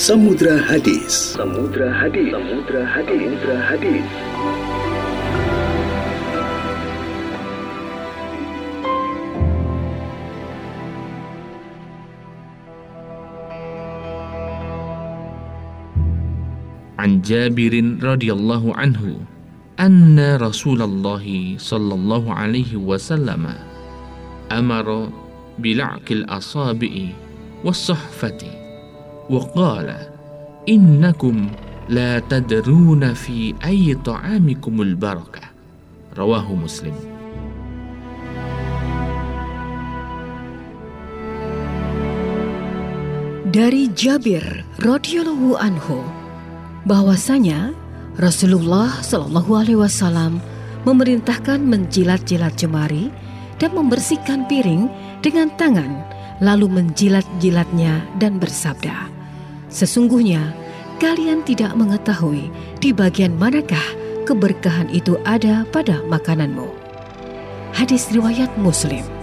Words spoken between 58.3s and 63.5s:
bersabda Sesungguhnya kalian tidak mengetahui di bagian